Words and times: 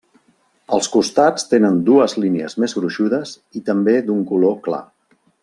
Als 0.77 0.87
costats 0.93 1.45
tenen 1.51 1.77
dues 1.89 2.17
línies 2.23 2.57
més 2.65 2.75
gruixudes 2.79 3.35
i 3.61 3.63
també 3.69 3.95
d'un 4.09 4.25
color 4.33 4.59
clar. 4.71 4.83